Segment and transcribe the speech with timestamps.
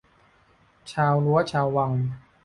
[0.91, 1.91] ชาวรั้วชาววัง